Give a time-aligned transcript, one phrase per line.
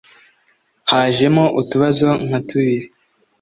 [0.91, 2.87] Hajemo utubazo nka tubiri